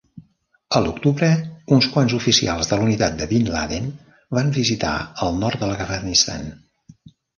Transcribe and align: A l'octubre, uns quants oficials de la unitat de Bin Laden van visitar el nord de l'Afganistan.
A 0.77 0.79
l'octubre, 0.85 1.27
uns 1.75 1.87
quants 1.97 2.15
oficials 2.19 2.71
de 2.71 2.79
la 2.79 2.87
unitat 2.87 3.19
de 3.19 3.27
Bin 3.35 3.45
Laden 3.57 3.91
van 4.39 4.53
visitar 4.59 4.95
el 5.27 5.39
nord 5.45 5.65
de 5.67 5.71
l'Afganistan. 5.73 6.51